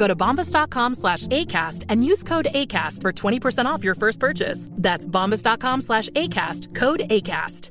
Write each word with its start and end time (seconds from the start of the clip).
Go 0.00 0.08
to 0.08 0.16
bombas.com 0.16 0.94
slash 0.94 1.26
ACAST 1.26 1.84
and 1.90 2.02
use 2.02 2.24
code 2.24 2.48
ACAST 2.54 3.02
for 3.02 3.12
20% 3.12 3.66
off 3.66 3.84
your 3.84 3.94
first 3.94 4.18
purchase. 4.18 4.68
That's 4.78 5.06
bombas.com 5.06 5.82
slash 5.82 6.08
ACAST. 6.16 6.74
Code 6.74 7.02
ACAST. 7.10 7.70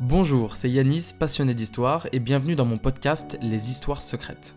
Bonjour, 0.00 0.56
c'est 0.56 0.70
Yanis, 0.70 1.12
passionné 1.16 1.54
d'histoire, 1.54 2.08
et 2.10 2.18
bienvenue 2.18 2.56
dans 2.56 2.64
mon 2.64 2.78
podcast 2.78 3.38
Les 3.40 3.70
Histoires 3.70 4.02
Secrètes. 4.02 4.56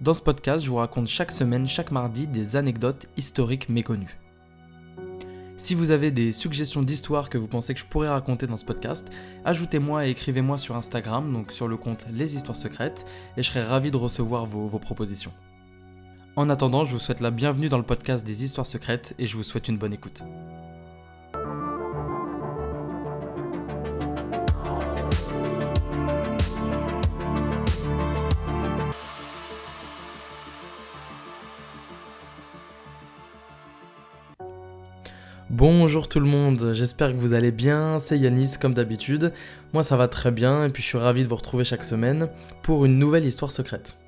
Dans 0.00 0.14
ce 0.14 0.22
podcast, 0.22 0.64
je 0.64 0.70
vous 0.70 0.76
raconte 0.76 1.06
chaque 1.06 1.30
semaine, 1.30 1.68
chaque 1.68 1.92
mardi, 1.92 2.26
des 2.26 2.56
anecdotes 2.56 3.06
historiques 3.16 3.68
méconnues. 3.68 4.18
Si 5.62 5.76
vous 5.76 5.92
avez 5.92 6.10
des 6.10 6.32
suggestions 6.32 6.82
d'histoires 6.82 7.30
que 7.30 7.38
vous 7.38 7.46
pensez 7.46 7.72
que 7.72 7.78
je 7.78 7.84
pourrais 7.84 8.08
raconter 8.08 8.48
dans 8.48 8.56
ce 8.56 8.64
podcast, 8.64 9.06
ajoutez-moi 9.44 10.08
et 10.08 10.10
écrivez-moi 10.10 10.58
sur 10.58 10.74
Instagram, 10.74 11.32
donc 11.32 11.52
sur 11.52 11.68
le 11.68 11.76
compte 11.76 12.04
Les 12.12 12.34
Histoires 12.34 12.56
Secrètes, 12.56 13.06
et 13.36 13.44
je 13.44 13.48
serai 13.48 13.62
ravi 13.62 13.92
de 13.92 13.96
recevoir 13.96 14.44
vos, 14.44 14.66
vos 14.66 14.80
propositions. 14.80 15.30
En 16.34 16.50
attendant, 16.50 16.84
je 16.84 16.90
vous 16.90 16.98
souhaite 16.98 17.20
la 17.20 17.30
bienvenue 17.30 17.68
dans 17.68 17.78
le 17.78 17.84
podcast 17.84 18.26
des 18.26 18.42
Histoires 18.42 18.66
Secrètes 18.66 19.14
et 19.20 19.26
je 19.26 19.36
vous 19.36 19.44
souhaite 19.44 19.68
une 19.68 19.78
bonne 19.78 19.92
écoute. 19.92 20.24
Bonjour 35.52 36.08
tout 36.08 36.18
le 36.18 36.24
monde, 36.24 36.72
j'espère 36.72 37.12
que 37.12 37.18
vous 37.18 37.34
allez 37.34 37.50
bien, 37.50 37.98
c'est 37.98 38.18
Yanis 38.18 38.52
comme 38.58 38.72
d'habitude. 38.72 39.34
Moi 39.74 39.82
ça 39.82 39.98
va 39.98 40.08
très 40.08 40.30
bien 40.30 40.64
et 40.64 40.70
puis 40.70 40.82
je 40.82 40.88
suis 40.88 40.96
ravi 40.96 41.24
de 41.24 41.28
vous 41.28 41.36
retrouver 41.36 41.62
chaque 41.62 41.84
semaine 41.84 42.28
pour 42.62 42.86
une 42.86 42.98
nouvelle 42.98 43.26
histoire 43.26 43.52
secrète. 43.52 43.98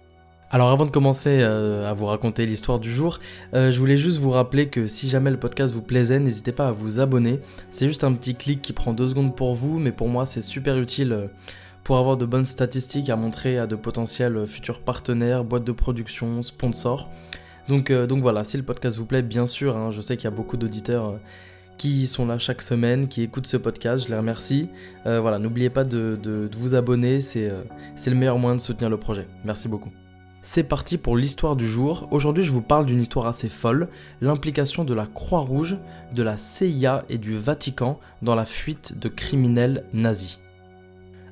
Alors 0.51 0.71
avant 0.71 0.87
de 0.87 0.91
commencer 0.91 1.41
euh, 1.43 1.87
à 1.87 1.93
vous 1.93 2.07
raconter 2.07 2.47
l'histoire 2.47 2.81
du 2.81 2.91
jour, 2.91 3.21
euh, 3.53 3.71
je 3.71 3.79
voulais 3.79 3.99
juste 3.99 4.21
vous 4.21 4.31
rappeler 4.31 4.69
que 4.69 4.87
si 4.87 5.11
jamais 5.11 5.31
le 5.31 5.37
podcast 5.39 5.75
vous 5.75 5.83
plaisait, 5.83 6.19
n'hésitez 6.19 6.53
pas 6.53 6.69
à 6.69 6.73
vous 6.73 6.99
abonner. 6.99 7.41
C'est 7.69 7.89
juste 7.89 8.05
un 8.05 8.15
petit 8.15 8.35
clic 8.35 8.63
qui 8.63 8.73
prend 8.73 8.95
deux 8.95 9.09
secondes 9.09 9.37
pour 9.37 9.55
vous, 9.55 9.79
mais 9.79 9.93
pour 9.93 10.09
moi 10.09 10.25
c'est 10.25 10.41
super 10.41 10.79
utile 10.79 11.13
euh, 11.13 11.27
pour 11.83 11.99
avoir 11.99 12.17
de 12.17 12.25
bonnes 12.25 12.47
statistiques 12.47 13.11
à 13.11 13.17
montrer 13.17 13.59
à 13.59 13.67
de 13.67 13.77
potentiels 13.77 14.47
futurs 14.47 14.81
partenaires, 14.81 15.45
boîtes 15.45 15.65
de 15.65 15.73
production, 15.73 16.43
sponsors. 16.43 17.11
Donc, 17.69 17.91
euh, 17.91 18.07
donc 18.07 18.21
voilà, 18.21 18.45
si 18.45 18.57
le 18.57 18.63
podcast 18.63 18.97
vous 18.99 19.07
plaît, 19.07 19.23
bien 19.23 19.47
sûr, 19.47 19.77
hein, 19.77 19.91
je 19.91 20.01
sais 20.01 20.17
qu'il 20.17 20.25
y 20.25 20.33
a 20.33 20.37
beaucoup 20.37 20.57
d'auditeurs 20.57 21.07
euh, 21.07 21.17
qui 21.79 22.07
sont 22.07 22.27
là 22.27 22.39
chaque 22.39 22.63
semaine, 22.63 23.09
qui 23.09 23.23
écoutent 23.23 23.47
ce 23.47 23.57
podcast, 23.57 24.05
je 24.05 24.11
les 24.11 24.17
remercie. 24.17 24.69
Euh, 25.07 25.21
voilà, 25.21 25.39
n'oubliez 25.39 25.71
pas 25.71 25.85
de, 25.85 26.49
vous 26.57 26.75
abonner, 26.75 27.21
c'est 27.21 27.51
le 28.07 28.15
meilleur 28.15 28.39
moyen 28.39 28.57
de 28.57 28.61
soutenir 28.61 28.91
le 28.91 28.99
projet. 28.99 29.27
Merci 29.45 29.69
beaucoup. 29.69 29.91
C'est 30.43 30.63
parti 30.63 30.99
pour 30.99 31.17
l'histoire 31.17 31.57
du 31.57 31.67
jour. 31.67 32.07
Aujourd'hui, 32.11 32.45
je 32.45 32.53
vous 32.53 32.61
parle 32.61 32.85
d'une 32.85 33.01
histoire 33.01 33.27
assez 33.27 33.49
folle, 33.49 33.89
l'implication 34.21 34.85
de 34.85 34.93
la 34.93 35.07
Croix-Rouge, 35.07 35.79
de 36.15 36.23
la 36.23 36.37
CIA 36.37 37.05
et 37.09 37.17
du 37.17 37.39
Vatican 37.39 37.99
dans 38.21 38.35
la 38.35 38.45
fuite 38.45 38.99
de 38.99 39.09
criminels 39.09 39.85
nazis. 39.95 40.44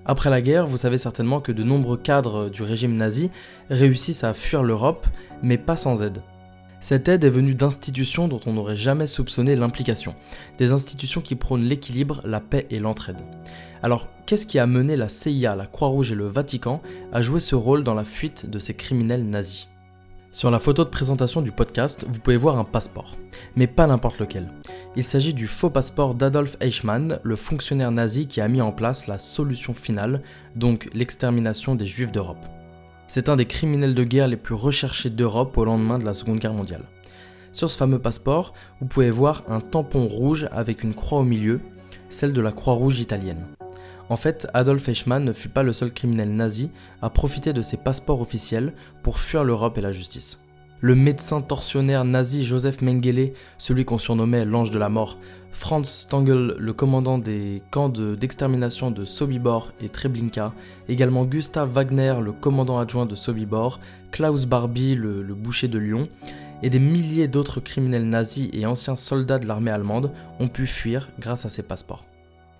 Après 0.05 0.31
la 0.31 0.43
guerre, 0.43 0.67
vous 0.67 0.77
savez 0.77 0.99
certainement 0.99 1.41
que 1.41 1.53
de 1.53 1.63
nombreux 1.63 1.97
cadres 1.97 2.49
du 2.49 2.63
régime 2.63 2.97
nazi 2.97 3.31
réussissent 3.71 4.25
à 4.25 4.35
fuir 4.35 4.63
l'Europe, 4.63 5.07
mais 5.43 5.59
pas 5.59 5.77
sans 5.77 6.03
aide. 6.03 6.23
Cette 6.81 7.09
aide 7.09 7.23
est 7.23 7.31
venue 7.31 7.55
d'institutions 7.55 8.27
dont 8.27 8.41
on 8.47 8.55
n'aurait 8.55 8.75
jamais 8.75 9.07
soupçonné 9.07 9.55
l'implication, 9.55 10.17
des 10.59 10.73
institutions 10.73 11.21
qui 11.21 11.37
prônent 11.37 11.63
l'équilibre, 11.63 12.21
la 12.25 12.41
paix 12.41 12.67
et 12.71 12.81
l'entraide. 12.81 13.21
Alors, 13.85 14.09
qu'est-ce 14.27 14.47
qui 14.47 14.59
a 14.59 14.67
mené 14.67 14.97
la 14.97 15.09
CIA, 15.09 15.55
la 15.55 15.67
Croix-Rouge 15.67 16.11
et 16.11 16.17
le 16.17 16.27
Vatican 16.27 16.83
à 17.13 17.23
jouer 17.23 17.39
ce 17.39 17.55
rôle 17.55 17.84
dans 17.84 17.95
la 17.95 18.05
fuite 18.05 18.51
de 18.51 18.59
ces 18.59 18.75
criminels 18.75 19.25
nazis? 19.25 19.69
Sur 20.34 20.50
la 20.50 20.59
photo 20.59 20.82
de 20.82 20.88
présentation 20.88 21.43
du 21.43 21.53
podcast, 21.53 22.06
vous 22.09 22.19
pouvez 22.19 22.38
voir 22.38 22.59
un 22.59 22.65
passeport, 22.65 23.16
mais 23.54 23.66
pas 23.66 23.87
n'importe 23.87 24.19
lequel. 24.19 24.48
Il 24.97 25.04
s'agit 25.04 25.34
du 25.34 25.47
faux 25.47 25.69
passeport 25.69 26.15
d'Adolf 26.15 26.56
Eichmann, 26.60 27.19
le 27.22 27.37
fonctionnaire 27.37 27.91
nazi 27.91 28.26
qui 28.26 28.41
a 28.41 28.48
mis 28.48 28.62
en 28.62 28.72
place 28.72 29.09
la 29.09 29.19
solution 29.19 29.75
finale, 29.75 30.22
donc 30.56 30.88
l'extermination 30.94 31.75
des 31.75 31.84
juifs 31.84 32.12
d'Europe. 32.12 32.47
C'est 33.09 33.28
un 33.28 33.37
des 33.37 33.44
criminels 33.44 33.94
de 33.94 34.04
guerre 34.04 34.26
les 34.26 34.38
plus 34.38 34.54
recherchés 34.54 35.10
d'Europe 35.10 35.59
au 35.59 35.66
lendemain 35.66 35.98
de 35.98 36.06
la 36.06 36.15
Seconde 36.15 36.38
Guerre 36.38 36.54
mondiale. 36.54 36.84
Sur 37.53 37.71
ce 37.71 37.76
fameux 37.76 37.98
passeport, 37.98 38.54
vous 38.81 38.87
pouvez 38.87 39.10
voir 39.10 39.42
un 39.50 39.60
tampon 39.60 40.06
rouge 40.06 40.48
avec 40.50 40.82
une 40.82 40.94
croix 40.94 41.19
au 41.19 41.25
milieu, 41.25 41.60
celle 42.09 42.32
de 42.32 42.41
la 42.41 42.53
Croix-Rouge 42.53 43.00
italienne. 43.00 43.44
En 44.12 44.17
fait, 44.17 44.47
Adolf 44.53 44.91
Eichmann 44.91 45.25
ne 45.25 45.33
fut 45.33 45.49
pas 45.49 45.62
le 45.62 45.73
seul 45.73 45.91
criminel 45.91 46.37
nazi 46.37 46.69
à 47.00 47.09
profiter 47.09 47.55
de 47.55 47.62
ses 47.62 47.78
passeports 47.78 48.21
officiels 48.21 48.75
pour 49.03 49.19
fuir 49.19 49.43
l'Europe 49.43 49.78
et 49.78 49.81
la 49.81 49.91
justice. 49.91 50.39
Le 50.83 50.95
médecin 50.95 51.41
tortionnaire 51.41 52.05
nazi 52.05 52.45
Joseph 52.45 52.83
Mengele, 52.83 53.33
celui 53.56 53.87
qu'on 53.87 53.97
surnommait 53.97 54.45
l'ange 54.45 54.71
de 54.71 54.78
la 54.78 54.91
mort, 54.91 55.17
Franz 55.53 55.89
Stangl, 55.89 56.56
le 56.59 56.72
commandant 56.75 57.17
des 57.17 57.62
camps 57.71 57.89
de- 57.89 58.15
d'extermination 58.15 58.91
de, 58.91 59.06
Sobibor 59.06 59.72
et 59.81 59.89
Treblinka, 59.89 60.53
également 60.91 61.25
Gustav 61.25 61.71
Wagner, 61.71 62.17
le 62.22 62.33
commandant 62.33 62.78
adjoint 62.78 63.06
de 63.06 63.15
Sobibor, 63.15 63.81
Klaus 64.11 64.45
Barbie, 64.45 64.95
le, 64.95 65.22
le 65.22 65.34
boucher 65.34 65.69
de 65.69 65.78
Lyon, 65.78 66.11
et 66.62 66.69
des 66.69 66.78
milliers 66.78 67.28
d'autres 67.28 67.61
criminels 67.61 68.06
nazis 68.06 68.51
et 68.53 68.67
anciens 68.67 68.97
soldats 68.97 69.39
de 69.39 69.47
l'armée 69.47 69.71
allemande 69.71 70.12
ont 70.39 70.49
pu 70.49 70.67
fuir 70.67 71.09
grâce 71.19 71.47
à 71.47 71.49
ces 71.49 71.62
passeports. 71.62 72.04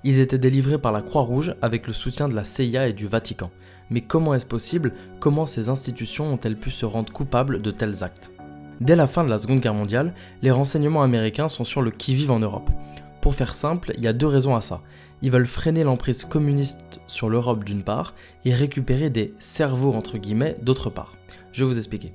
Ils 0.05 0.21
étaient 0.21 0.39
délivrés 0.39 0.79
par 0.79 0.91
la 0.91 1.01
Croix-Rouge 1.01 1.55
avec 1.63 1.87
le 1.87 1.93
soutien 1.93 2.29
de 2.29 2.35
la 2.35 2.45
CIA 2.45 2.89
et 2.89 2.93
du 2.93 3.07
Vatican. 3.07 3.51
Mais 3.91 4.01
comment 4.01 4.35
est-ce 4.35 4.47
possible? 4.47 4.95
Comment 5.21 5.47
ces 5.47 5.69
institutions 5.69 6.33
ont-elles 6.33 6.59
pu 6.59 6.71
se 6.71 6.85
rendre 6.85 7.13
coupables 7.13 7.63
de 7.63 7.71
tels 7.71 8.03
actes? 8.03 8.33
Dès 8.81 8.97
la 8.97 9.07
fin 9.07 9.23
de 9.23 9.31
la 9.31 9.39
Seconde 9.39 9.61
Guerre 9.61 9.75
mondiale, 9.75 10.13
les 10.43 10.51
renseignements 10.51 11.03
américains 11.03 11.49
sont 11.49 11.63
sur 11.63 11.83
le 11.83 11.93
qui-vive 11.93 12.33
en 12.33 12.41
Europe. 12.41 12.69
Pour 13.21 13.37
faire 13.37 13.55
simple, 13.55 13.93
il 13.97 14.03
y 14.03 14.09
a 14.09 14.13
deux 14.13 14.27
raisons 14.27 14.57
à 14.57 14.61
ça. 14.61 14.81
Ils 15.23 15.31
veulent 15.31 15.47
freiner 15.47 15.85
l'emprise 15.85 16.25
communiste 16.25 17.01
sur 17.07 17.29
l'Europe 17.29 17.63
d'une 17.63 17.85
part 17.85 18.15
et 18.45 18.53
récupérer 18.53 19.09
des 19.09 19.35
cerveaux 19.39 19.93
entre 19.93 20.19
guillemets 20.19 20.57
d'autre 20.63 20.91
part. 20.91 21.15
Je 21.53 21.63
vais 21.63 21.71
vous 21.71 21.79
expliquer. 21.79 22.13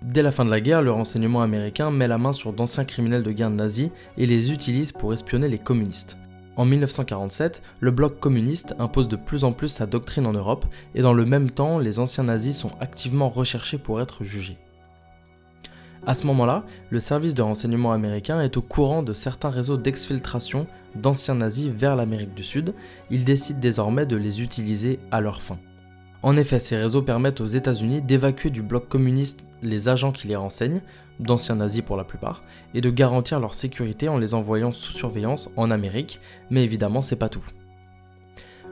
Dès 0.00 0.22
la 0.22 0.30
fin 0.30 0.46
de 0.46 0.50
la 0.50 0.62
guerre, 0.62 0.80
le 0.80 0.92
renseignement 0.92 1.42
américain 1.42 1.90
met 1.90 2.08
la 2.08 2.16
main 2.16 2.32
sur 2.32 2.54
d'anciens 2.54 2.86
criminels 2.86 3.22
de 3.22 3.32
guerre 3.32 3.50
nazis 3.50 3.90
et 4.16 4.24
les 4.24 4.52
utilise 4.52 4.92
pour 4.92 5.12
espionner 5.12 5.48
les 5.48 5.58
communistes. 5.58 6.16
En 6.56 6.64
1947, 6.64 7.62
le 7.80 7.90
bloc 7.90 8.18
communiste 8.18 8.74
impose 8.78 9.08
de 9.08 9.16
plus 9.16 9.44
en 9.44 9.52
plus 9.52 9.68
sa 9.68 9.86
doctrine 9.86 10.26
en 10.26 10.32
Europe 10.32 10.66
et 10.94 11.02
dans 11.02 11.12
le 11.12 11.24
même 11.24 11.50
temps, 11.50 11.78
les 11.78 11.98
anciens 11.98 12.24
nazis 12.24 12.56
sont 12.56 12.72
activement 12.80 13.28
recherchés 13.28 13.78
pour 13.78 14.00
être 14.00 14.24
jugés. 14.24 14.58
À 16.06 16.14
ce 16.14 16.26
moment-là, 16.26 16.64
le 16.88 16.98
service 16.98 17.34
de 17.34 17.42
renseignement 17.42 17.92
américain 17.92 18.40
est 18.40 18.56
au 18.56 18.62
courant 18.62 19.02
de 19.02 19.12
certains 19.12 19.50
réseaux 19.50 19.76
d'exfiltration 19.76 20.66
d'anciens 20.94 21.34
nazis 21.34 21.68
vers 21.68 21.94
l'Amérique 21.94 22.34
du 22.34 22.42
Sud. 22.42 22.74
Il 23.10 23.24
décide 23.24 23.60
désormais 23.60 24.06
de 24.06 24.16
les 24.16 24.40
utiliser 24.40 24.98
à 25.10 25.20
leur 25.20 25.42
fin. 25.42 25.58
En 26.22 26.36
effet, 26.36 26.60
ces 26.60 26.76
réseaux 26.76 27.02
permettent 27.02 27.40
aux 27.40 27.46
États-Unis 27.46 28.02
d'évacuer 28.02 28.50
du 28.50 28.62
bloc 28.62 28.88
communiste 28.88 29.40
les 29.62 29.88
agents 29.88 30.12
qui 30.12 30.28
les 30.28 30.36
renseignent, 30.36 30.82
d'anciens 31.18 31.56
nazis 31.56 31.82
pour 31.82 31.96
la 31.96 32.04
plupart, 32.04 32.42
et 32.74 32.80
de 32.80 32.90
garantir 32.90 33.40
leur 33.40 33.54
sécurité 33.54 34.08
en 34.08 34.18
les 34.18 34.34
envoyant 34.34 34.72
sous 34.72 34.92
surveillance 34.92 35.50
en 35.56 35.70
Amérique, 35.70 36.20
mais 36.50 36.64
évidemment 36.64 37.02
c'est 37.02 37.16
pas 37.16 37.28
tout. 37.28 37.44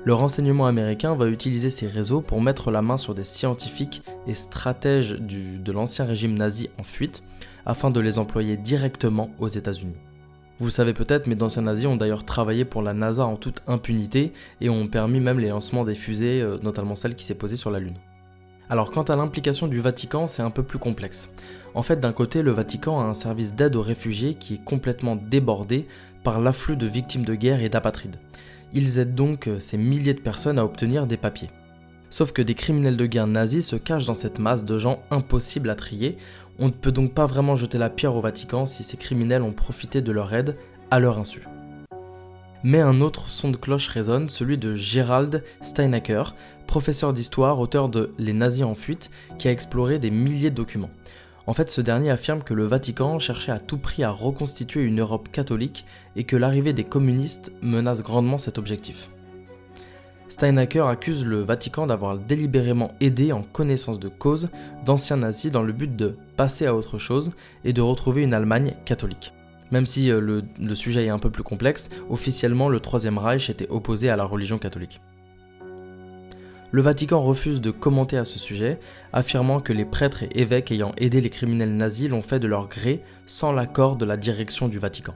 Le 0.05 0.15
renseignement 0.15 0.67
américain 0.67 1.15
va 1.15 1.29
utiliser 1.29 1.71
ces 1.71 1.87
réseaux 1.87 2.21
pour 2.21 2.41
mettre 2.41 2.71
la 2.71 2.83
main 2.83 2.97
sur 2.97 3.15
des 3.15 3.25
scientifiques 3.25 4.03
et 4.27 4.35
stratèges 4.35 5.19
de 5.19 5.73
l'ancien 5.73 6.05
régime 6.05 6.35
nazi 6.35 6.71
en 6.79 6.83
fuite, 6.83 7.23
afin 7.67 7.91
de 7.91 8.01
les 8.01 8.19
employer 8.19 8.57
directement 8.57 9.31
aux 9.39 9.49
États-Unis. 9.49 9.97
Vous 10.61 10.71
savez 10.71 10.93
peut-être, 10.93 11.29
mais 11.29 11.37
d'anciens 11.37 11.63
nazis 11.63 11.87
ont 11.87 11.97
d'ailleurs 11.97 12.25
travaillé 12.25 12.65
pour 12.65 12.83
la 12.83 12.93
NASA 12.93 13.25
en 13.25 13.37
toute 13.37 13.63
impunité 13.69 14.33
et 14.61 14.69
ont 14.69 14.89
permis 14.89 15.21
même 15.21 15.39
les 15.39 15.51
lancements 15.51 15.85
des 15.85 15.95
fusées, 15.95 16.41
euh, 16.41 16.59
notamment 16.63 16.97
celle 16.97 17.15
qui 17.15 17.25
s'est 17.25 17.37
posée 17.37 17.57
sur 17.57 17.71
la 17.71 17.79
Lune. 17.79 17.95
Alors 18.69 18.91
quant 18.91 19.05
à 19.05 19.17
l'implication 19.17 19.69
du 19.69 19.81
Vatican, 19.81 20.27
c'est 20.27 20.43
un 20.43 20.51
peu 20.51 20.65
plus 20.65 20.79
complexe. 20.79 21.31
En 21.75 21.83
fait, 21.83 22.01
d'un 22.01 22.13
côté, 22.13 22.43
le 22.43 22.51
Vatican 22.51 23.01
a 23.01 23.05
un 23.05 23.15
service 23.15 23.55
d'aide 23.55 23.77
aux 23.77 23.83
réfugiés 23.83 24.35
qui 24.35 24.55
est 24.55 24.65
complètement 24.65 25.17
débordé 25.17 25.87
par 26.25 26.41
l'afflux 26.41 26.77
de 26.77 26.87
victimes 26.87 27.25
de 27.25 27.37
guerre 27.37 27.63
et 27.63 27.69
d'apatrides. 27.69 28.17
Ils 28.75 28.99
aident 28.99 29.15
donc 29.15 29.47
euh, 29.47 29.61
ces 29.61 29.79
milliers 29.79 30.15
de 30.15 30.21
personnes 30.21 30.59
à 30.59 30.65
obtenir 30.65 31.07
des 31.07 31.17
papiers. 31.17 31.51
Sauf 32.11 32.33
que 32.33 32.43
des 32.43 32.55
criminels 32.55 32.97
de 32.97 33.07
guerre 33.07 33.27
nazis 33.27 33.67
se 33.67 33.77
cachent 33.77 34.07
dans 34.07 34.15
cette 34.15 34.39
masse 34.39 34.65
de 34.65 34.79
gens 34.79 35.03
impossibles 35.11 35.71
à 35.71 35.75
trier. 35.75 36.17
On 36.61 36.67
ne 36.67 36.73
peut 36.73 36.93
donc 36.93 37.15
pas 37.15 37.25
vraiment 37.25 37.55
jeter 37.55 37.79
la 37.79 37.91
pierre 37.91 38.17
au 38.17 38.21
Vatican 38.21 38.67
si 38.67 38.83
ces 38.83 38.97
criminels 38.97 39.43
ont 39.43 39.53
profité 39.53 40.03
de 40.03 40.11
leur 40.11 40.35
aide 40.35 40.57
à 40.91 40.99
leur 40.99 41.19
insu. 41.19 41.47
Mais 42.65 42.81
un 42.81 43.01
autre 43.01 43.29
son 43.29 43.51
de 43.51 43.57
cloche 43.57 43.89
résonne, 43.89 44.29
celui 44.29 44.59
de 44.59 44.75
Gerald 44.75 45.45
Steinacker, 45.61 46.35
professeur 46.67 47.13
d'histoire, 47.13 47.61
auteur 47.61 47.89
de 47.89 48.13
Les 48.19 48.33
nazis 48.33 48.65
en 48.65 48.75
fuite, 48.75 49.11
qui 49.39 49.47
a 49.47 49.53
exploré 49.53 50.01
des 50.01 50.11
milliers 50.11 50.51
de 50.51 50.57
documents. 50.57 50.91
En 51.47 51.55
fait, 51.55 51.71
ce 51.71 51.81
dernier 51.81 52.11
affirme 52.11 52.43
que 52.43 52.55
le 52.55 52.67
Vatican 52.67 53.21
cherchait 53.21 53.53
à 53.53 53.61
tout 53.61 53.79
prix 53.79 54.03
à 54.03 54.11
reconstituer 54.11 54.83
une 54.83 55.01
Europe 55.01 55.31
catholique 55.31 55.87
et 56.17 56.25
que 56.25 56.37
l'arrivée 56.37 56.73
des 56.73 56.85
communistes 56.85 57.53
menace 57.63 58.03
grandement 58.03 58.37
cet 58.37 58.59
objectif. 58.59 59.09
Steinacker 60.29 60.87
accuse 60.87 61.25
le 61.25 61.41
Vatican 61.41 61.87
d'avoir 61.87 62.19
délibérément 62.19 62.93
aidé 63.01 63.33
en 63.33 63.43
connaissance 63.43 63.99
de 63.99 64.09
cause 64.09 64.51
d'anciens 64.85 65.17
nazis 65.17 65.51
dans 65.51 65.63
le 65.63 65.73
but 65.73 65.97
de 65.97 66.17
passer 66.37 66.67
à 66.67 66.75
autre 66.75 66.99
chose 66.99 67.33
et 67.65 67.73
de 67.73 67.81
retrouver 67.81 68.23
une 68.23 68.35
Allemagne 68.35 68.75
catholique. 68.85 69.33
Même 69.71 69.87
si 69.87 70.11
euh, 70.11 70.21
le, 70.21 70.45
le 70.61 70.75
sujet 70.75 71.07
est 71.07 71.11
un 71.11 71.19
peu 71.19 71.31
plus 71.31 71.43
complexe, 71.43 71.89
officiellement 72.11 72.69
le 72.69 72.81
Troisième 72.81 73.19
Reich 73.19 73.49
était 73.51 73.69
opposé 73.71 74.11
à 74.11 74.17
la 74.17 74.25
religion 74.25 74.59
catholique. 74.59 75.01
Le 76.71 76.83
Vatican 76.83 77.23
refuse 77.23 77.63
de 77.63 77.71
commenter 77.71 78.19
à 78.19 78.27
ce 78.27 78.39
sujet, 78.39 78.79
affirmant 79.15 79.61
que 79.61 79.73
les 79.73 79.87
prêtres 79.87 80.25
et 80.25 80.41
évêques 80.41 80.71
ayant 80.71 80.93
aidé 80.99 81.23
les 81.23 81.31
criminels 81.31 81.75
nazis 81.75 82.11
l'ont 82.11 82.21
fait 82.21 82.41
de 82.41 82.47
leur 82.47 82.69
gré 82.69 83.03
sans 83.27 83.53
l'accord 83.53 83.97
de 83.97 84.05
la 84.05 84.19
direction 84.19 84.69
du 84.69 84.79
Vatican. 84.79 85.15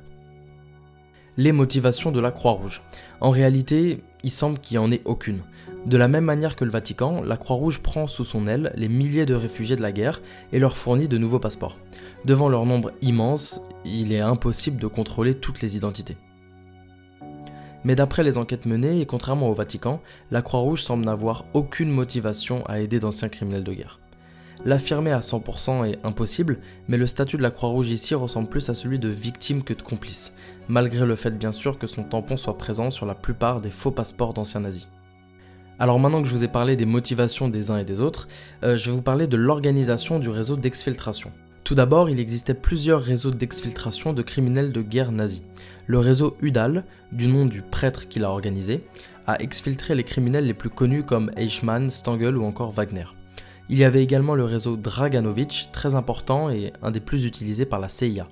Les 1.39 1.53
motivations 1.53 2.13
de 2.13 2.21
la 2.21 2.31
Croix-Rouge. 2.31 2.83
En 3.23 3.31
réalité, 3.31 4.03
il 4.23 4.31
semble 4.31 4.59
qu'il 4.59 4.79
n'y 4.79 4.85
en 4.85 4.93
ait 4.93 5.01
aucune. 5.07 5.41
De 5.87 5.97
la 5.97 6.07
même 6.07 6.27
manière 6.27 6.57
que 6.57 6.65
le 6.67 6.71
Vatican, 6.71 7.23
la 7.23 7.39
Croix-Rouge 7.39 7.81
prend 7.81 8.07
sous 8.07 8.27
son 8.27 8.47
aile 8.47 8.71
les 8.77 8.89
milliers 8.89 9.25
de 9.25 9.35
réfugiés 9.35 9.75
de 9.75 9.81
la 9.81 9.93
guerre 9.93 10.21
et 10.53 10.59
leur 10.59 10.77
fournit 10.77 11.09
de 11.09 11.17
nouveaux 11.17 11.39
passeports. 11.39 11.79
Devant 12.27 12.51
leur 12.51 12.67
nombre 12.67 12.93
immense, 13.01 13.63
il 13.87 14.13
est 14.13 14.21
impossible 14.21 14.79
de 14.79 14.87
contrôler 14.87 15.33
toutes 15.33 15.63
les 15.63 15.75
identités. 15.75 16.19
Mais 17.83 17.95
d'après 17.95 18.25
les 18.25 18.37
enquêtes 18.37 18.67
menées, 18.67 19.01
et 19.01 19.07
contrairement 19.07 19.49
au 19.49 19.55
Vatican, 19.55 20.03
la 20.31 20.43
Croix-Rouge 20.43 20.83
semble 20.83 21.07
n'avoir 21.07 21.47
aucune 21.55 21.91
motivation 21.91 22.63
à 22.67 22.81
aider 22.81 23.01
d'anciens 23.01 23.31
criminels 23.31 23.65
de 23.65 23.73
guerre. 23.73 24.02
L'affirmer 24.65 25.11
à 25.11 25.21
100% 25.21 25.87
est 25.87 25.99
impossible, 26.05 26.59
mais 26.87 26.97
le 26.97 27.09
statut 27.09 27.37
de 27.37 27.43
la 27.43 27.51
Croix-Rouge 27.51 27.91
ici 27.91 28.15
ressemble 28.15 28.49
plus 28.49 28.69
à 28.69 28.75
celui 28.75 29.01
de 29.01 29.09
victime 29.09 29.65
que 29.65 29.75
de 29.75 29.83
complice, 29.83 30.35
malgré 30.69 31.05
le 31.05 31.17
fait 31.17 31.37
bien 31.37 31.51
sûr 31.51 31.79
que 31.79 31.89
son 31.89 32.05
tampon 32.05 32.37
soit 32.37 32.57
présent 32.57 32.91
sur 32.91 33.05
la 33.05 33.17
plupart 33.17 33.61
des 33.61 33.71
faux 33.71 33.91
passeports 33.91 34.35
d'anciens 34.35 34.61
nazis. 34.61 34.87
Alors 35.81 35.99
maintenant 35.99 36.23
que 36.23 36.29
je 36.29 36.37
vous 36.37 36.45
ai 36.45 36.49
parlé 36.49 36.77
des 36.77 36.87
motivations 36.87 37.49
des 37.49 37.73
uns 37.73 37.79
et 37.79 37.85
des 37.85 38.01
autres, 38.01 38.29
euh, 38.63 38.77
je 38.77 38.87
vais 38.87 38.97
vous 38.97 39.03
parler 39.03 39.27
de 39.27 39.37
l'organisation 39.37 40.21
du 40.21 40.29
réseau 40.29 40.55
d'exfiltration. 40.55 41.33
Tout 41.65 41.75
d'abord, 41.75 42.09
il 42.09 42.21
existait 42.21 42.55
plusieurs 42.55 43.03
réseaux 43.03 43.31
d'exfiltration 43.33 44.13
de 44.13 44.23
criminels 44.23 44.71
de 44.71 44.83
guerre 44.83 45.11
nazis. 45.11 45.43
Le 45.89 45.99
réseau 45.99 46.37
Udal, 46.41 46.85
du 47.11 47.27
nom 47.27 47.47
du 47.47 47.63
prêtre 47.63 48.09
qui 48.09 48.21
l'a 48.21 48.31
organisé, 48.31 48.85
a 49.27 49.41
exfiltré 49.41 49.97
les 49.97 50.05
criminels 50.05 50.47
les 50.47 50.55
plus 50.55 50.71
connus 50.71 51.03
comme 51.03 51.33
Eichmann, 51.37 51.91
Stangl 51.91 52.37
ou 52.37 52.45
encore 52.45 52.71
Wagner. 52.71 53.07
Il 53.69 53.79
y 53.79 53.85
avait 53.85 54.03
également 54.03 54.35
le 54.35 54.45
réseau 54.45 54.77
Draganovich, 54.77 55.71
très 55.73 55.95
important 55.95 56.51
et 56.51 56.73
un 56.83 56.91
des 56.91 57.01
plus 57.01 57.25
utilisés 57.25 57.65
par 57.65 57.81
la 57.81 57.89
CIA. 57.89 58.27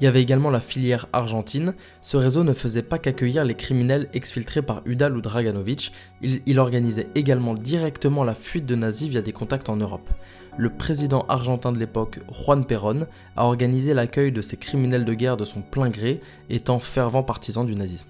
Il 0.00 0.04
y 0.04 0.08
avait 0.08 0.22
également 0.22 0.50
la 0.50 0.60
filière 0.60 1.06
argentine. 1.12 1.74
Ce 2.00 2.16
réseau 2.16 2.42
ne 2.42 2.52
faisait 2.52 2.82
pas 2.82 2.98
qu'accueillir 2.98 3.44
les 3.44 3.54
criminels 3.54 4.08
exfiltrés 4.14 4.62
par 4.62 4.82
Udal 4.84 5.16
ou 5.16 5.20
Draganovich, 5.20 5.92
il, 6.22 6.42
il, 6.46 6.58
organisait 6.58 7.08
également 7.14 7.54
directement 7.54 8.24
la 8.24 8.34
fuite 8.34 8.66
de 8.66 8.74
nazis 8.74 9.08
via 9.08 9.22
des 9.22 9.32
contacts 9.32 9.68
en 9.68 9.76
Europe 9.76 10.08
le 10.56 10.70
président 10.70 11.24
argentin 11.28 11.72
de 11.72 11.78
l'époque, 11.78 12.20
Juan 12.30 12.64
Perón, 12.64 13.06
a 13.36 13.44
organisé 13.44 13.94
l'accueil 13.94 14.32
de 14.32 14.42
ces 14.42 14.56
criminels 14.56 15.04
de 15.04 15.14
guerre 15.14 15.36
de 15.36 15.44
son 15.44 15.62
plein 15.62 15.88
gré, 15.88 16.20
étant 16.50 16.78
fervent 16.78 17.22
partisan 17.22 17.64
du 17.64 17.74
nazisme. 17.74 18.08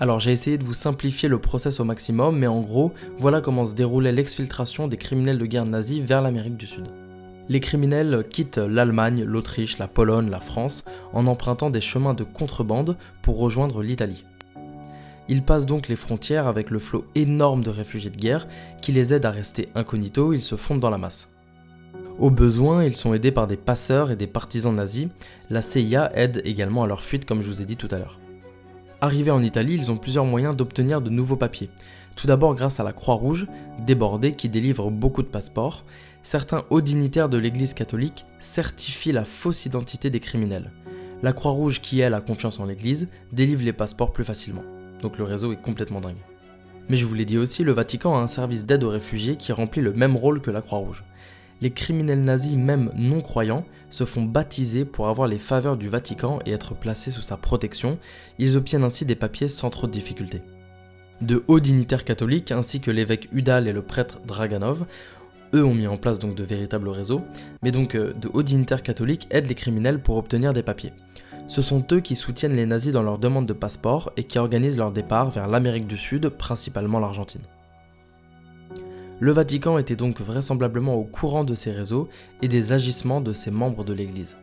Alors 0.00 0.20
j'ai 0.20 0.30
essayé 0.30 0.58
de 0.58 0.64
vous 0.64 0.74
simplifier 0.74 1.28
le 1.28 1.40
process 1.40 1.80
au 1.80 1.84
maximum, 1.84 2.38
mais 2.38 2.46
en 2.46 2.60
gros, 2.60 2.92
voilà 3.18 3.40
comment 3.40 3.66
se 3.66 3.74
déroulait 3.74 4.12
l'exfiltration 4.12 4.86
des 4.86 4.96
criminels 4.96 5.38
de 5.38 5.46
guerre 5.46 5.66
nazis 5.66 6.00
vers 6.00 6.22
l'Amérique 6.22 6.56
du 6.56 6.68
Sud. 6.68 6.86
Les 7.48 7.58
criminels 7.58 8.24
quittent 8.30 8.58
l'Allemagne, 8.58 9.24
l'Autriche, 9.24 9.78
la 9.78 9.88
Pologne, 9.88 10.30
la 10.30 10.38
France, 10.38 10.84
en 11.12 11.26
empruntant 11.26 11.70
des 11.70 11.80
chemins 11.80 12.14
de 12.14 12.22
contrebande 12.22 12.96
pour 13.22 13.38
rejoindre 13.38 13.82
l'Italie. 13.82 14.24
Ils 15.28 15.42
passent 15.42 15.66
donc 15.66 15.88
les 15.88 15.96
frontières 15.96 16.46
avec 16.46 16.70
le 16.70 16.78
flot 16.78 17.04
énorme 17.14 17.62
de 17.62 17.70
réfugiés 17.70 18.10
de 18.10 18.16
guerre 18.16 18.46
qui 18.80 18.92
les 18.92 19.12
aide 19.12 19.26
à 19.26 19.30
rester 19.30 19.68
incognito, 19.74 20.32
ils 20.32 20.42
se 20.42 20.56
fondent 20.56 20.80
dans 20.80 20.90
la 20.90 20.98
masse. 20.98 21.28
Au 22.20 22.30
besoin, 22.30 22.84
ils 22.84 22.96
sont 22.96 23.14
aidés 23.14 23.32
par 23.32 23.46
des 23.46 23.56
passeurs 23.56 24.10
et 24.10 24.16
des 24.16 24.26
partisans 24.26 24.74
nazis. 24.74 25.08
La 25.50 25.62
CIA 25.62 26.10
aide 26.14 26.42
également 26.44 26.84
à 26.84 26.86
leur 26.86 27.02
fuite, 27.02 27.24
comme 27.24 27.40
je 27.40 27.50
vous 27.50 27.62
ai 27.62 27.64
dit 27.64 27.76
tout 27.76 27.88
à 27.90 27.98
l'heure. 27.98 28.18
Arrivés 29.00 29.30
en 29.30 29.44
Italie, 29.44 29.74
ils 29.74 29.92
ont 29.92 29.96
plusieurs 29.96 30.24
moyens 30.24 30.56
d'obtenir 30.56 31.00
de 31.00 31.08
nouveaux 31.08 31.36
papiers. 31.36 31.70
Tout 32.16 32.26
d'abord 32.26 32.56
grâce 32.56 32.80
à 32.80 32.84
la 32.84 32.92
Croix-Rouge, 32.92 33.46
débordée 33.86 34.32
qui 34.32 34.48
délivre 34.48 34.90
beaucoup 34.90 35.22
de 35.22 35.28
passeports, 35.28 35.84
certains 36.24 36.64
hauts 36.70 36.80
dignitaires 36.80 37.28
de 37.28 37.38
l'Église 37.38 37.74
catholique 37.74 38.26
certifient 38.40 39.12
la 39.12 39.24
fausse 39.24 39.66
identité 39.66 40.10
des 40.10 40.18
criminels. 40.18 40.72
La 41.22 41.32
Croix-Rouge, 41.32 41.80
qui 41.80 42.00
elle 42.00 42.14
a 42.14 42.20
confiance 42.20 42.58
en 42.58 42.64
l'Église, 42.64 43.08
délivre 43.30 43.62
les 43.62 43.72
passeports 43.72 44.12
plus 44.12 44.24
facilement. 44.24 44.64
Donc 45.00 45.16
le 45.18 45.24
réseau 45.24 45.52
est 45.52 45.62
complètement 45.62 46.00
dingue. 46.00 46.16
Mais 46.88 46.96
je 46.96 47.06
vous 47.06 47.14
l'ai 47.14 47.24
dit 47.24 47.38
aussi, 47.38 47.62
le 47.62 47.72
Vatican 47.72 48.16
a 48.16 48.20
un 48.20 48.26
service 48.26 48.66
d'aide 48.66 48.82
aux 48.82 48.90
réfugiés 48.90 49.36
qui 49.36 49.52
remplit 49.52 49.82
le 49.82 49.92
même 49.92 50.16
rôle 50.16 50.40
que 50.40 50.50
la 50.50 50.62
Croix-Rouge 50.62 51.04
les 51.60 51.70
criminels 51.70 52.20
nazis, 52.20 52.56
même 52.56 52.90
non 52.94 53.20
croyants, 53.20 53.64
se 53.90 54.04
font 54.04 54.22
baptiser 54.22 54.84
pour 54.84 55.08
avoir 55.08 55.28
les 55.28 55.38
faveurs 55.38 55.76
du 55.76 55.88
Vatican 55.88 56.38
et 56.46 56.52
être 56.52 56.74
placés 56.74 57.10
sous 57.10 57.22
sa 57.22 57.36
protection. 57.36 57.98
Ils 58.38 58.56
obtiennent 58.56 58.84
ainsi 58.84 59.04
des 59.04 59.14
papiers 59.14 59.48
sans 59.48 59.70
trop 59.70 59.86
de 59.86 59.92
difficultés. 59.92 60.42
De 61.20 61.42
hauts 61.48 61.60
dignitaires 61.60 62.04
catholiques, 62.04 62.52
ainsi 62.52 62.80
que 62.80 62.90
l'évêque 62.90 63.28
Udal 63.32 63.66
et 63.66 63.72
le 63.72 63.82
prêtre 63.82 64.20
Draganov, 64.26 64.86
eux 65.54 65.64
ont 65.64 65.74
mis 65.74 65.86
en 65.86 65.96
place 65.96 66.18
donc 66.18 66.34
de 66.34 66.44
véritables 66.44 66.88
réseaux, 66.88 67.22
mais 67.62 67.72
donc 67.72 67.94
euh, 67.94 68.12
de 68.12 68.28
hauts 68.32 68.42
dignitaires 68.42 68.82
catholiques 68.82 69.26
aident 69.30 69.48
les 69.48 69.54
criminels 69.54 70.00
pour 70.00 70.16
obtenir 70.16 70.52
des 70.52 70.62
papiers. 70.62 70.92
Ce 71.48 71.62
sont 71.62 71.82
eux 71.92 72.00
qui 72.00 72.14
soutiennent 72.14 72.54
les 72.54 72.66
nazis 72.66 72.92
dans 72.92 73.02
leur 73.02 73.18
demande 73.18 73.46
de 73.46 73.54
passeport 73.54 74.12
et 74.18 74.24
qui 74.24 74.38
organisent 74.38 74.76
leur 74.76 74.92
départ 74.92 75.30
vers 75.30 75.48
l'Amérique 75.48 75.86
du 75.86 75.96
Sud, 75.96 76.28
principalement 76.28 77.00
l'Argentine. 77.00 77.40
Le 79.20 79.32
Vatican 79.32 79.78
était 79.78 79.96
donc 79.96 80.20
vraisemblablement 80.20 80.94
au 80.94 81.02
courant 81.02 81.42
de 81.42 81.56
ces 81.56 81.72
réseaux 81.72 82.08
et 82.40 82.46
des 82.46 82.72
agissements 82.72 83.20
de 83.20 83.32
ses 83.32 83.50
membres 83.50 83.84
de 83.84 83.92
l'Église. 83.92 84.36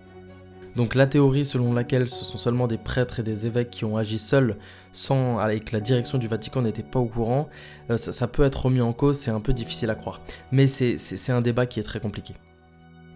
Donc 0.75 0.95
la 0.95 1.07
théorie 1.07 1.45
selon 1.45 1.73
laquelle 1.73 2.09
ce 2.09 2.25
sont 2.25 2.37
seulement 2.37 2.67
des 2.67 2.77
prêtres 2.77 3.21
et 3.21 3.23
des 3.23 3.47
évêques 3.47 3.69
qui 3.69 3.85
ont 3.85 3.95
agi 3.95 4.19
seuls 4.19 4.57
sans 4.91 5.37
que 5.37 5.71
la 5.71 5.79
direction 5.79 6.17
du 6.17 6.27
Vatican 6.27 6.61
n'était 6.61 6.83
pas 6.83 6.99
au 6.99 7.05
courant, 7.05 7.47
euh, 7.89 7.95
ça, 7.95 8.11
ça, 8.11 8.27
peut 8.27 8.43
être 8.43 8.65
remis 8.65 8.81
en 8.81 8.91
cause, 8.91 9.17
c'est 9.17 9.31
un 9.31 9.39
peu 9.39 9.53
difficile 9.53 9.89
à 9.89 9.95
croire. 9.95 10.21
Mais 10.51 10.67
c'est 10.67 11.31
un 11.31 11.41
débat 11.41 11.65
qui 11.65 11.79
est 11.79 11.83
très 11.83 12.01
compliqué. 12.01 12.33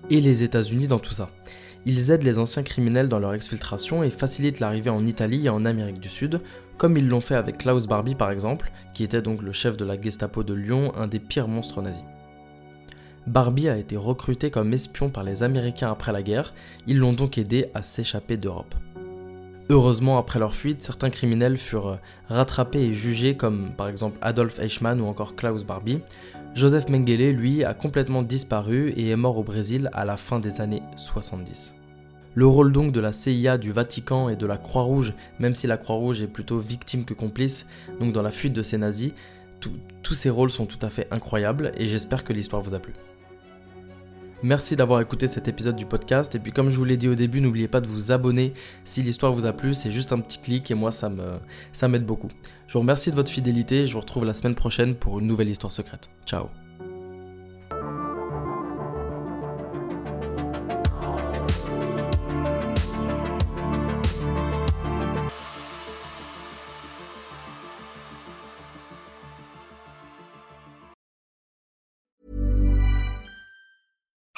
Et 0.10 0.22
les 0.22 0.44
États-Unis 0.44 0.88
dans 0.88 1.00
tout 1.00 1.14
ça 1.14 1.30
ils 1.86 2.12
aident 2.12 2.24
les 2.24 2.40
anciens 2.40 2.64
criminels 2.64 3.08
dans 3.08 3.20
leur 3.20 3.34
exfiltration 3.34 4.04
et 4.04 4.10
facilitent 4.10 4.60
l'arrivée 4.60 4.90
en 4.90 5.06
Italie 5.06 5.46
et 5.46 5.50
en 5.50 5.66
Amérique 5.66 6.00
du 6.00 6.10
Sud, 6.10 6.42
comme 6.78 6.98
ils 6.98 7.08
l'ont 7.08 7.22
fait 7.22 7.36
avec 7.36 7.58
Klaus 7.58 7.88
Barbie 7.88 8.16
par 8.16 8.32
exemple, 8.32 8.72
qui 8.94 9.04
était 9.04 9.22
donc 9.22 9.42
le 9.42 9.52
chef 9.52 9.78
de 9.78 9.86
la 9.86 10.00
Gestapo 10.00 10.44
de 10.44 10.54
Lyon, 10.54 10.94
un 10.96 11.08
des 11.08 11.20
pires 11.20 11.48
monstres 11.48 11.82
nazis. 11.82 12.04
Barbie 13.28 13.70
a 13.70 13.78
été 13.78 13.96
recruté 13.96 14.50
comme 14.50 14.74
espion 14.74 15.10
par 15.10 15.24
les 15.24 15.44
Américains 15.44 15.92
après 15.92 16.12
la 16.12 16.24
guerre, 16.24 16.54
ils 16.88 16.98
l'ont 16.98 17.14
donc 17.14 17.38
aidé 17.38 17.70
à 17.74 17.82
s'échapper 17.82 18.38
d'Europe. 18.38 18.74
Heureusement, 19.72 20.18
après 20.18 20.40
leur 20.40 20.56
fuite, 20.56 20.82
certains 20.82 21.12
criminels 21.12 21.56
furent 21.56 22.00
rattrapés 22.28 22.82
et 22.82 22.94
jugés 22.94 23.38
comme 23.38 23.70
par 23.78 23.88
exemple 23.88 24.18
Adolf 24.22 24.60
Eichmann 24.60 25.00
ou 25.00 25.06
encore 25.06 25.36
Klaus 25.36 25.64
Barbie. 25.64 26.00
Joseph 26.56 26.90
Mengele, 26.90 27.36
lui, 27.36 27.64
a 27.64 27.76
complètement 27.76 28.24
disparu 28.24 28.90
et 28.98 29.10
est 29.10 29.16
mort 29.16 29.38
au 29.38 29.44
Brésil 29.44 29.92
à 29.94 30.06
la 30.06 30.18
fin 30.18 30.40
des 30.40 30.60
années 30.60 30.82
70. 30.96 31.76
Le 32.34 32.48
rôle 32.48 32.72
donc 32.72 32.92
de 32.92 33.00
la 33.00 33.12
CIA, 33.12 33.60
du 33.60 33.72
Vatican 33.72 34.30
et 34.30 34.36
de 34.36 34.48
la 34.48 34.58
Croix-Rouge, 34.58 35.14
même 35.38 35.54
si 35.54 35.68
la 35.68 35.78
Croix-Rouge 35.78 36.24
est 36.24 36.28
plutôt 36.28 36.58
victime 36.58 37.06
que 37.06 37.14
complice, 37.14 37.68
donc 38.00 38.12
dans 38.12 38.24
la 38.24 38.32
fuite 38.32 38.54
de 38.54 38.64
ces 38.64 38.80
nazis, 38.80 39.12
tous 39.60 40.14
ces 40.16 40.32
rôles 40.32 40.50
sont 40.50 40.66
tout 40.66 40.84
à 40.84 40.90
fait 40.90 41.08
incroyables 41.12 41.74
et 41.78 41.86
j'espère 41.86 42.24
que 42.24 42.34
l'histoire 42.34 42.64
vous 42.64 42.74
a 42.74 42.80
plu. 42.80 42.94
Merci 44.42 44.76
d'avoir 44.76 45.02
écouté 45.02 45.28
cet 45.28 45.48
épisode 45.48 45.76
du 45.76 45.86
podcast. 45.86 46.34
Et 46.36 46.40
puis 46.40 46.52
comme 46.52 46.70
je 46.70 46.78
vous 46.78 46.86
l'ai 46.86 46.98
dit 46.98 47.08
au 47.08 47.16
début, 47.16 47.42
n'oubliez 47.42 47.68
pas 47.68 47.82
de 47.82 47.88
vous 47.88 48.12
abonner 48.12 48.54
si 48.86 49.02
l'histoire 49.02 49.34
vous 49.34 49.46
a 49.46 49.54
plu. 49.54 49.74
C'est 49.74 49.92
juste 49.92 50.14
un 50.14 50.20
petit 50.20 50.40
clic 50.40 50.72
et 50.72 50.76
moi 50.76 50.92
ça 50.92 51.10
me 51.10 51.40
ça 51.74 51.88
m'aide 51.88 52.06
beaucoup. 52.06 52.30
Je 52.68 52.74
vous 52.74 52.80
remercie 52.80 53.12
de 53.12 53.16
votre 53.16 53.32
fidélité. 53.32 53.86
Je 53.86 53.94
vous 53.94 54.00
retrouve 54.00 54.26
la 54.26 54.34
semaine 54.34 54.56
prochaine 54.56 54.96
pour 54.96 55.20
une 55.20 55.28
nouvelle 55.28 55.50
histoire 55.50 55.72
secrète. 55.72 56.10
Ciao. 56.26 56.48